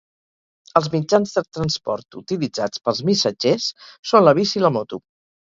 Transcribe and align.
Els 0.79 0.87
mitjans 0.95 1.33
de 1.35 1.43
transport 1.57 2.17
utilitzats 2.21 2.83
pels 2.89 3.03
missatgers 3.11 3.69
són 4.15 4.27
la 4.27 4.35
bici 4.41 4.61
i 4.63 4.67
la 4.67 4.75
moto. 4.81 5.03